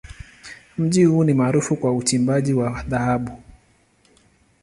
Mji 0.77 1.03
huu 1.05 1.23
ni 1.23 1.33
maarufu 1.33 1.75
kwa 1.75 1.93
uchimbaji 1.93 2.53
wa 2.53 2.83
dhahabu. 2.87 3.37